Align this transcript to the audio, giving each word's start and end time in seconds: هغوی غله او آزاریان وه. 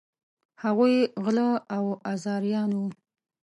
هغوی 0.63 0.95
غله 1.23 1.49
او 1.75 1.85
آزاریان 2.11 2.71
وه. 2.75 2.87